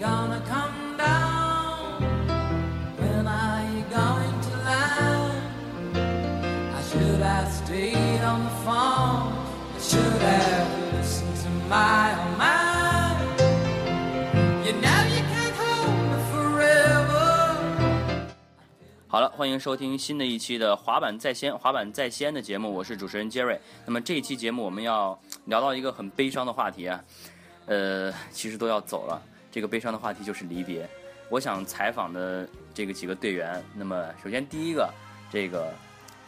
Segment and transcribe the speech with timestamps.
[0.00, 2.02] gonna come down?
[2.98, 5.42] When are you going to land?
[6.74, 9.32] I should have stayed on the phone.
[9.80, 13.40] Should have listened to my own mind.
[14.64, 17.58] You know you can't hold me forever.
[19.08, 23.60] 好了，欢迎收听新的一期的滑板在先，滑板在先的节目，我是主持人杰瑞。
[23.84, 27.02] 那么这一期节目我们要聊到一个很悲伤的话题啊，
[27.66, 29.22] 呃，其实都要走了，
[29.58, 30.88] 这个悲伤的话题就是离别。
[31.28, 34.88] 我想采访的这个几个队员，那么首先第一个，
[35.32, 35.74] 这个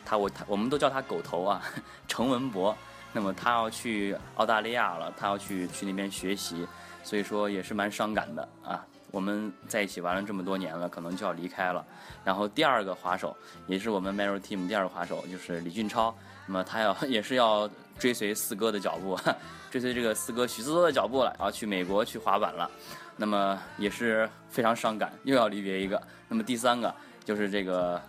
[0.05, 1.63] 他我他我们都叫他狗头啊，
[2.09, 2.77] 程文博。
[3.13, 6.67] 那么他要去澳大利亚了，他要去去那边学习，
[7.05, 8.85] 所以说也是蛮伤感的啊。
[9.11, 11.85] 我们在一起玩了这么多年了，可能就要离开了。
[12.25, 16.15] 然后第二个滑手，也是我们 Mero Team 第二个滑手，就是李俊超。
[16.47, 17.69] 那么他要 也是要
[17.99, 19.19] 追随四哥的脚步，
[19.71, 22.71] 追随这个四哥许思多的脚步了，要去美国去滑板了。
[23.17, 26.01] 那么也是非常伤感，又要离别一个。
[26.29, 28.01] 那么第三个就是这个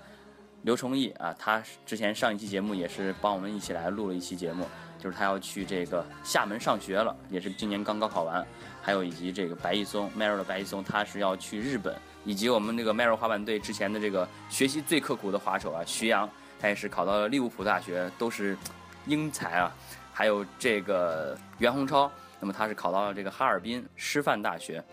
[0.62, 4.66] 刘崇义啊，他之前上一期节目也是帮我们一起来录了一期节目，
[5.02, 8.45] 就是他要去这个厦门上学了，也是今年刚高考完。
[8.83, 16.29] 还有以及这个白一松 Mero 的白一松，他是要去日本，以及我们这个 Mero 滑板队之前的这个学习最刻苦的滑手啊，徐阳，
[16.59, 18.57] 他也是考到了利物浦大学，都是
[19.05, 19.72] 英才啊。
[20.13, 24.83] 还有这个袁洪超，那么他是考到了这个哈尔滨师范大学。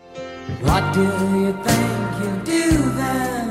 [0.63, 2.51] What do you think you do
[2.95, 3.49] then?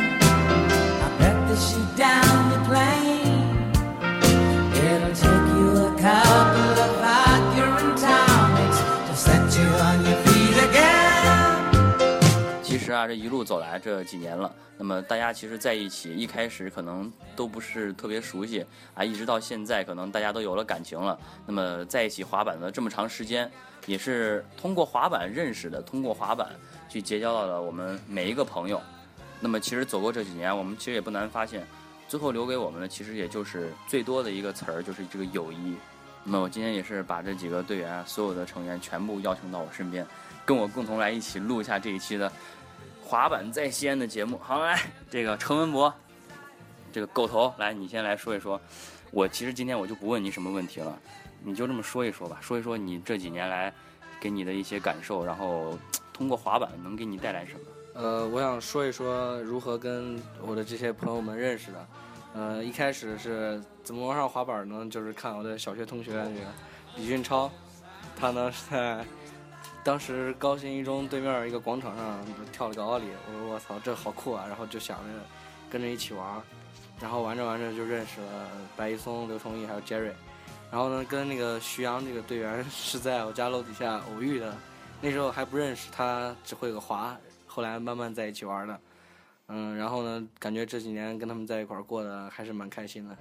[1.02, 2.47] I bet
[12.98, 13.06] again.
[13.06, 21.18] 其实啊，这一路走来这几年了，那么大家其实在一起，一开始可能都不是特别熟悉啊，一直到现在，可能大家都有了感情了。
[21.46, 23.50] 那么在一起滑板的这么长时间，
[23.86, 26.48] 也是通过滑板认识的，通过滑板
[26.88, 28.80] 去结交到了我们每一个朋友。
[29.40, 31.64] 那么其实走过这几年，我们其实也不难发现，
[32.08, 35.76] 最后留给我们的其实也就是最多的一个词儿，就是这个友谊。
[36.24, 40.04] 那么我今天也是把这几个队员，所有的成员全部邀请到我身边，
[40.44, 42.30] 跟我共同来一起录一下这一期的
[43.08, 44.36] 滑板在西安的节目。
[44.36, 45.92] 好，来这个程文博，
[46.92, 48.60] 这个狗头，来你先来说一说。
[49.10, 50.94] 我其实今天我就不问你什么问题了，
[51.42, 53.72] 你就这么说一说吧，说一说你这几年来
[54.20, 55.78] 给你的一些感受，然后
[56.12, 57.60] 通过滑板能给你带来什么。
[57.94, 61.88] 呃，我想说一说如何跟我的这些朋友们认识的。
[62.34, 64.86] 呃，一开始是怎么玩上滑板呢？
[64.90, 66.22] 就是看我的小学同学
[66.94, 67.50] 李俊超，
[68.14, 69.02] 他呢是在
[69.84, 72.18] 当时高新一中对面一个广场上
[72.52, 74.44] 跳了个奥利，我说我操，这好酷啊！
[74.46, 75.04] 然后就想着
[75.70, 76.42] 跟着一起玩，
[77.00, 80.12] 然后玩着玩着就认识了白一松、刘崇义还有 Jerry，
[80.70, 84.54] 然后呢跟那个徐阳这个队员是在我家楼底下偶遇的，
[85.00, 87.16] 那时候还不认识，他只会个滑，
[87.46, 88.80] 后来慢慢在一起玩的。
[89.46, 93.16] 嗯，然后呢，感觉这几年跟他们在一块过得还是蛮开心的。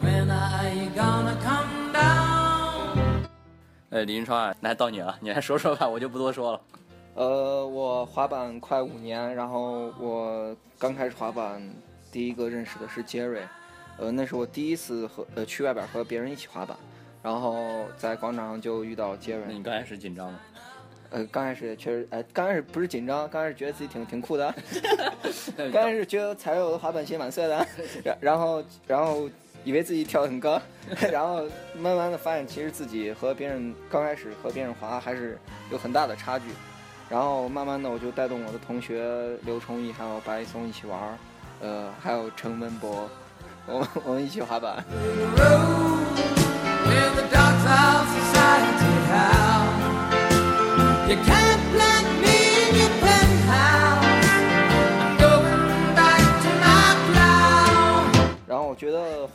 [0.00, 1.69] When are you gonna come?
[3.90, 6.60] 呃，李云川啊，来到你了，你来说说吧，我就不多说了。
[7.14, 11.60] 呃，我滑板快五年，然后我刚开始滑板，
[12.12, 13.42] 第一个认识的是杰瑞，
[13.98, 16.76] 呃，那是我第一次和呃去外边和别人一起滑板，
[17.20, 20.38] 然后在广场上就遇到杰瑞那你，刚开始紧张吗？
[21.10, 24.54] 呃，刚开始确实，哎，刚开始不是紧张，刚开始觉得自己挺挺酷的，
[25.72, 27.66] 刚开始觉得踩着我的滑板鞋蛮帅的，
[28.04, 29.28] 然然后然后
[29.64, 30.60] 以为自己跳得很高，
[31.12, 31.42] 然后
[31.78, 35.38] 慢慢的发现其实自己和别人刚开始和别人滑还是
[35.70, 36.46] 有很大的差距，
[37.08, 41.14] 然后慢慢的我就带动我的同学刘崇义还有白松一起玩儿，
[41.60, 43.08] 呃，还有陈文博，
[43.66, 44.84] 我们我们一起滑板。
[51.06, 51.16] The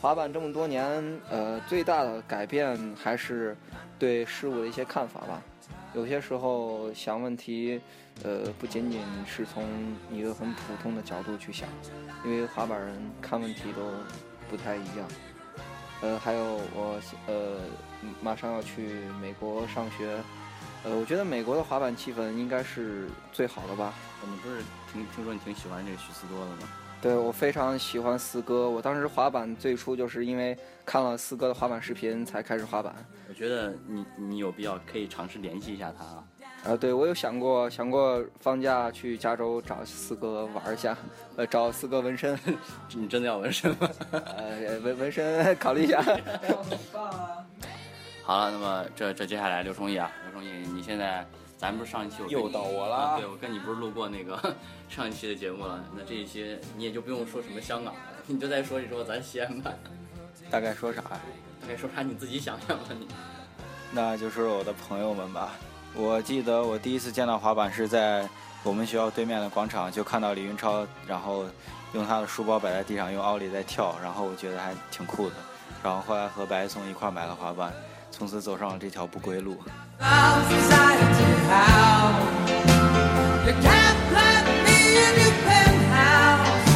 [0.06, 3.56] 滑板这么多年，呃，最大的改变还是
[3.98, 5.42] 对事物的一些看法吧。
[5.94, 7.80] 有些时候想问题，
[8.22, 9.64] 呃，不仅仅是从
[10.12, 11.68] 一个很普通的角度去想，
[12.24, 13.82] 因为滑板人看问题都
[14.48, 15.08] 不太一样。
[16.02, 17.56] 呃，还有我呃
[18.22, 20.22] 马上要去美国上学，
[20.84, 23.92] 呃，我觉得美国的滑板气氛应该是最好的吧。
[24.22, 24.62] 你不是
[24.92, 26.85] 听听说你挺喜欢这个许思多的吗？
[27.02, 32.94] 对我非常喜欢四哥，我当时滑板最初就是因为看了四哥的滑板视频才开始滑板。
[33.28, 36.24] 我觉得你你有必要可以尝试联系一下他啊。
[36.64, 40.96] 啊，对我有想过想过放假去加州找四哥玩一下，
[41.36, 42.36] 呃，找四哥纹身，
[42.96, 43.88] 你真的要纹身吗？
[44.36, 46.02] 呃，纹纹身考虑一下。
[48.24, 51.24] 好了，那么这这接下来刘崇义啊，刘崇义，你现在
[51.58, 54.54] 咱不是上一期我又到我了啊对，我跟你不是录过那个
[54.88, 59.72] 上一期的节目了，那这一期你也就不用说什么香港了，你就再说一说咱西安吧，
[60.50, 61.20] 大概说啥呀？
[61.62, 63.08] 大概说啥你自己想想吧你。
[63.90, 65.52] 那就是我的朋友们吧。
[65.94, 68.28] 我记得我第一次见到滑板是在
[68.62, 71.46] 我们学校对面的广场，就看到李云超，然后
[71.94, 75.36] 用他的书包摆在地上，用奥利在跳，然后我觉得还挺酷的。
[75.82, 77.72] 然后后来和白松一块儿买了滑板，
[78.10, 79.56] 从此走上了这条不归路。
[81.48, 82.10] Our society how
[83.46, 86.66] you can't plant me in your penthouse.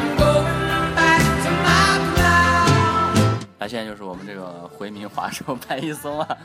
[0.00, 3.46] I'm going back to my cloud.
[3.58, 6.38] 那现在就是我们这个回民滑手白一松了。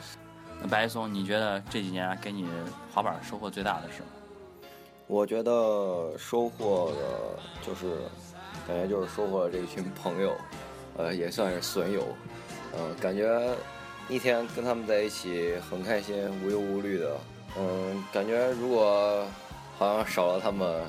[0.60, 2.46] 那白一松，你觉得这几年给你
[2.92, 4.06] 滑板收获最大的是什么？
[5.06, 7.96] 我觉得收获的就是，
[8.66, 10.36] 感觉就是收获了这一群朋友，
[10.96, 12.02] 呃，也算是损友，
[12.72, 13.54] 呃，感觉
[14.08, 17.16] 一天跟他们在一起很开心，无忧无虑的，
[17.58, 19.26] 嗯，感觉如果
[19.78, 20.84] 好像少了他们，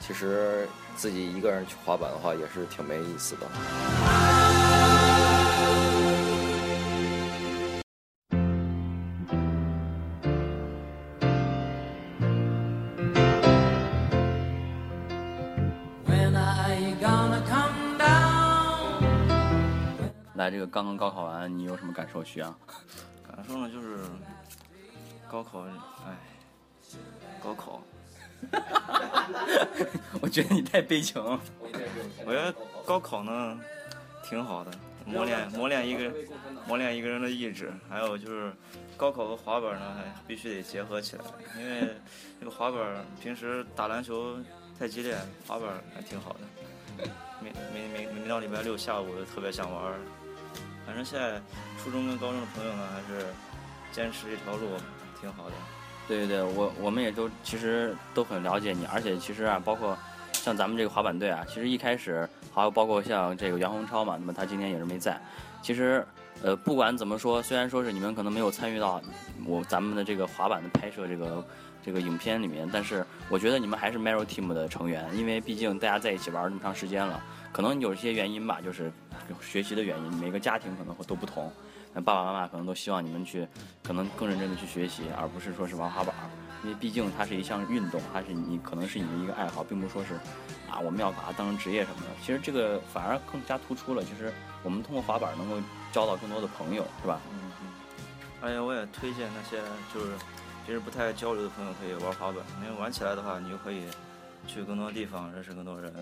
[0.00, 0.66] 其实
[0.96, 3.46] 自己一个人去滑板的话也是挺没意思的。
[16.06, 19.04] When are you gonna come down?
[20.36, 22.24] 来，这个刚刚高考完，你有什么感受？
[22.24, 22.54] 徐阳？
[23.26, 23.98] 感受呢就是
[25.30, 25.60] 高考，
[26.06, 26.16] 哎，
[27.42, 27.82] 高考，
[30.22, 31.38] 我觉得你太悲情了。
[32.24, 32.54] 我觉得
[32.84, 33.60] 高考呢
[34.24, 34.70] 挺好的，
[35.04, 36.12] 磨练磨练一个
[36.66, 38.52] 磨练一个人的意志，还有就是
[38.96, 41.24] 高考和滑板呢还必须得结合起来，
[41.58, 41.94] 因为
[42.40, 44.38] 那个滑板平时打篮球
[44.78, 45.16] 太激烈，
[45.46, 46.40] 滑板还挺好的。
[47.40, 50.00] 每每每每到礼拜六下午就特别想玩儿，
[50.84, 51.40] 反正现在
[51.78, 53.26] 初中跟高中的朋友呢还是
[53.92, 54.66] 坚持这条路
[55.20, 55.52] 挺好的。
[56.06, 59.96] 对对对，我我们也都其实都很了解你，而且其实啊，包括
[60.32, 65.20] 像咱们这个滑板队啊，其实一开始还有包括像这个杨洪超嘛，那么他今天也是没在。
[65.60, 66.02] 其实
[66.42, 69.02] 呃，不管怎么说，虽然说是你们可能没有参与到
[69.44, 71.44] 我咱们的这个滑板的拍摄这个
[71.84, 77.22] 这个影片里面，但是我觉得你们还是 Mero Team 的成员，因为毕竟大家在一起玩那么长时间了，
[77.52, 78.90] 可能有一些原因吧，就是
[79.42, 81.52] 学习的原因，每个家庭可能会都不同。
[82.00, 83.46] 爸爸妈妈可能都希望你们去，
[83.82, 86.14] 可能更认真的去学习，而不是说是玩滑板，
[86.62, 90.14] 因为毕竟它是一项运动，它是你可能是你的一个爱好，并不说是
[90.70, 92.06] 啊我们要把它当成职业什么的。
[92.20, 95.56] 其实这个反而更加突出了，就是我们通过滑板能够
[95.92, 97.20] 交到更多的朋友，是吧？
[97.32, 97.68] 嗯嗯，
[98.40, 99.62] 而且我也推荐那些
[99.92, 100.12] 就是
[100.64, 103.82] 平时不太交流的朋友可以玩滑板，因为玩起来的话，你就可以
[104.46, 105.92] 去更多地方，认识更多人，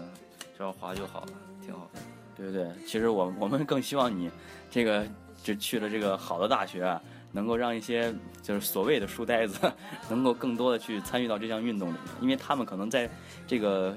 [0.56, 1.28] 只要滑就好了，
[1.64, 2.00] 挺好的。
[2.36, 4.30] 对对对，其实我我们更希望你
[4.70, 5.06] 这个
[5.42, 7.00] 就去了这个好的大学啊，
[7.32, 9.58] 能够让一些就是所谓的书呆子，
[10.10, 13.08] 能够更多的去参与到这项运动里面，因为他们可能在
[13.46, 13.96] 这个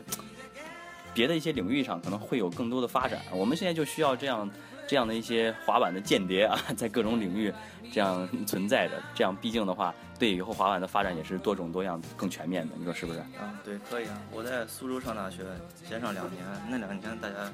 [1.13, 3.19] 别的一些领域上可能会有更多的发展。
[3.31, 4.49] 我们现在就需要这样
[4.87, 7.53] 这样的一些滑板的间谍啊， 在各种领域
[7.91, 12.73] 这样 存在着，这样毕竟的话，对以后滑板的发展也是多种多样、更全面的。
[12.77, 13.19] 你说是不是？
[13.19, 14.21] 啊，对，可以啊。
[14.31, 15.43] 我在苏州上大学，
[15.87, 17.51] 先上两年，那两年大家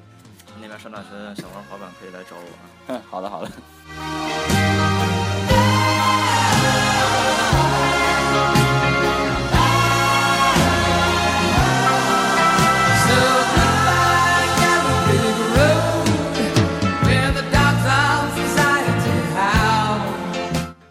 [0.62, 2.66] 那边上大学想玩滑板可以来找我啊。
[2.88, 3.52] 嗯，好的好的。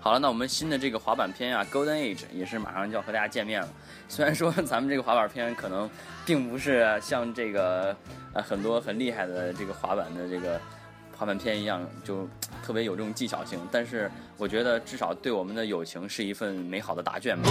[0.01, 3.69] 好了，那我们新的这个滑板片啊，Golden Age 也是马上就要和大家见面了。
[4.07, 5.91] 虽然说咱们这个滑板片可能
[6.25, 7.97] 并不是像这个
[8.35, 10.61] 啊很多很厉害的这个滑板的这个
[11.17, 12.29] 滑板片一样，就
[12.65, 17.49] 特别有这种技巧性，但是我觉得至少对我们的友情是一份美好的答卷吧。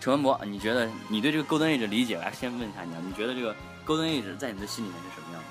[0.00, 2.16] 陈文博，你觉得你对这个 Golden Age 理解？
[2.18, 3.54] 来，先问一下你啊，你觉得这个
[3.86, 5.46] Golden Age 在你的心里面是什么样的？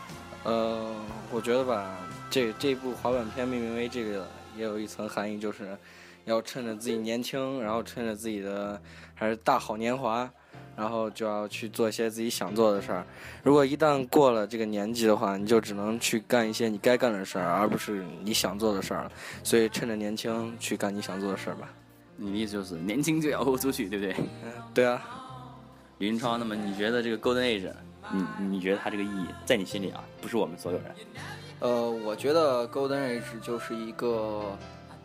[0.50, 0.94] 呃，
[1.32, 1.96] 我觉得吧，
[2.30, 5.78] 这这部滑板片命名为这个，也有一层含义，就是
[6.26, 8.82] 要趁着自己年轻， 然后趁着自己的
[9.14, 10.30] 还是大好年华，
[10.76, 13.06] 然后就要去做一些自己想做的事儿。
[13.44, 19.12] 如果一旦过了这个年纪的话，你就只能去干一些你该干的事儿，而不是你想做的事儿了。
[19.44, 21.70] 所以趁着年轻去干你想做的事儿吧。
[22.16, 24.16] 你的意思就是年轻就要豁出去，对不对？
[24.44, 25.02] 嗯， 对啊，
[26.00, 27.72] 李云超，那么你觉得这个 Golden Age，
[28.12, 30.88] 你你觉得它这个意义在你心里啊，不是我们所有人。
[31.60, 34.58] 呃，我觉得 Golden Age 就是一个，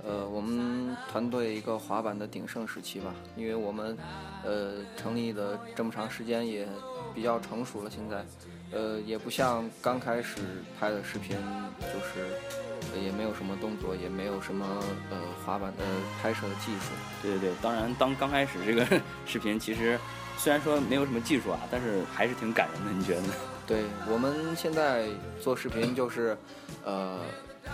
[0.04, 3.96] 呃，我们团队一个滑板的鼎盛时期吧，因为我们，
[4.44, 6.68] 呃，成立的这么长时间也
[7.14, 8.24] 比较成熟了，现在，
[8.70, 10.40] 呃，也不像刚开始
[10.78, 11.36] 拍的视频，
[11.80, 14.66] 就是也没有什么动作，也没有什么
[15.10, 15.84] 呃滑板的
[16.22, 16.92] 拍摄的技术。
[17.22, 18.86] 对对对，当然当刚开始这个
[19.24, 19.98] 视频，其实
[20.36, 23.32] 虽然说没有什么技术啊，但是还是挺感人的，你觉得呢？
[23.66, 25.06] 对我们现在
[25.40, 26.36] 做视频就是，
[26.84, 27.20] 呃，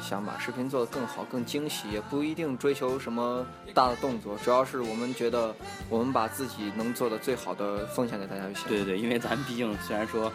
[0.02, 5.54] 想把视频做得更好、更惊喜，也不一定追求什么大的动作，主要是我们觉得
[5.88, 8.68] 我们把自己能做的最好的奉献给大家就行。
[8.68, 10.30] 对对对，因为咱毕竟虽然说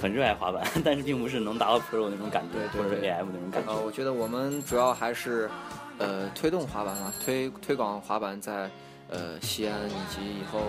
[0.00, 3.72] 很热爱滑板， 但是并不是能达到 pro 那种感觉，对对或者是 am 那种感觉。
[3.72, 5.50] 呃，我觉得我们主要还是，
[5.98, 8.70] 呃，推动滑板嘛，推推广滑板在
[9.10, 10.60] 呃西安以及以后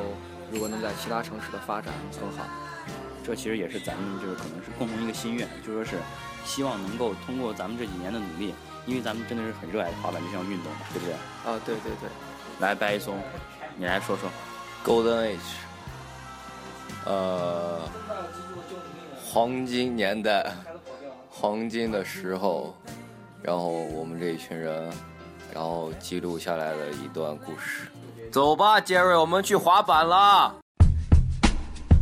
[0.52, 2.44] 如果能在其他城市的发展更好。
[3.26, 5.98] 这其实也是咱们就是可能是共同一个心愿，就说是
[6.46, 8.54] 希望能够通过咱们这几年的努力，
[8.86, 11.14] 因为咱们真的是很热爱滑板这项运动嘛，对不对？
[11.16, 12.10] 啊，对对对，
[12.60, 13.18] 来，白一松，
[13.78, 14.30] 你来说说。
[14.86, 15.40] Golden Age，
[17.06, 17.82] 呃，
[19.20, 20.54] 黄金年代，
[21.28, 22.78] 黄金的时候，
[23.42, 24.94] 然后我们这一群人，
[25.52, 27.88] 然后记录下来了一段故事。
[28.32, 30.54] 走吧，杰瑞，我们去滑板啦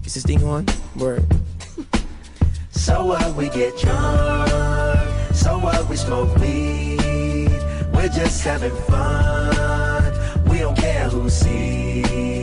[0.06, 0.66] ！Is this thing on?
[0.98, 1.26] Word.
[2.72, 7.50] So what we get drunk, so what we smoke weed.
[7.94, 10.14] We're just having fun.
[10.50, 12.43] We don't care who sees.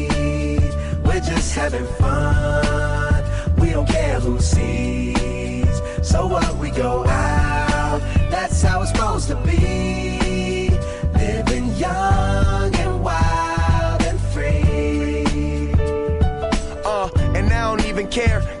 [1.51, 3.25] Just having fun.
[3.57, 5.81] We don't care who sees.
[6.01, 7.99] So what we go out.
[8.29, 10.69] That's how it's supposed to be.
[11.13, 15.73] Living young and wild and free.
[16.85, 18.60] Uh, and I don't even care.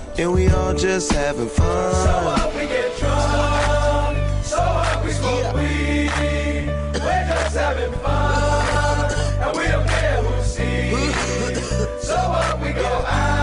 [0.21, 1.93] and we all just having fun.
[1.93, 5.53] So up we get drunk, so up we smoke yeah.
[5.55, 6.67] weed.
[6.93, 9.11] We're just having fun,
[9.41, 12.01] and we don't care who sees.
[12.07, 13.40] So up we go out.